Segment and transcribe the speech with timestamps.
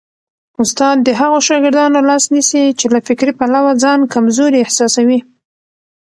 [0.61, 5.19] استاد د هغو شاګردانو لاس نیسي چي له فکري پلوه ځان کمزوري احساسوي.